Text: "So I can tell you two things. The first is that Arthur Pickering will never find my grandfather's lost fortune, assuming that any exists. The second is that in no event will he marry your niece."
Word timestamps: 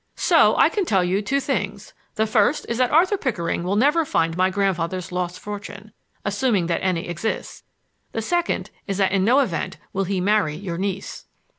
"So 0.15 0.55
I 0.57 0.69
can 0.69 0.83
tell 0.83 1.03
you 1.03 1.21
two 1.21 1.39
things. 1.39 1.93
The 2.15 2.25
first 2.25 2.65
is 2.67 2.79
that 2.79 2.89
Arthur 2.89 3.17
Pickering 3.19 3.61
will 3.61 3.75
never 3.75 4.03
find 4.03 4.35
my 4.35 4.49
grandfather's 4.49 5.11
lost 5.11 5.39
fortune, 5.39 5.91
assuming 6.25 6.65
that 6.65 6.83
any 6.83 7.07
exists. 7.07 7.61
The 8.11 8.23
second 8.23 8.71
is 8.87 8.97
that 8.97 9.11
in 9.11 9.23
no 9.23 9.41
event 9.41 9.77
will 9.93 10.05
he 10.05 10.19
marry 10.19 10.55
your 10.55 10.79
niece." 10.79 11.25